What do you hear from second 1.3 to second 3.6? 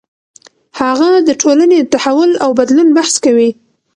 ټولنې د تحول او بدلون بحث کوي.